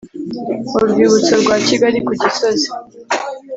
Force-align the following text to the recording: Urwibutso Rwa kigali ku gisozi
Urwibutso 0.77 1.33
Rwa 1.41 1.55
kigali 1.67 1.97
ku 2.05 2.13
gisozi 2.21 2.67